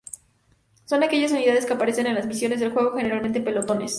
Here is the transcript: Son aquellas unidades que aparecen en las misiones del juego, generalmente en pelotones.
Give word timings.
Son 0.85 1.03
aquellas 1.03 1.31
unidades 1.31 1.67
que 1.67 1.73
aparecen 1.73 2.07
en 2.07 2.15
las 2.15 2.25
misiones 2.25 2.59
del 2.59 2.71
juego, 2.71 2.93
generalmente 2.97 3.37
en 3.37 3.45
pelotones. 3.45 3.89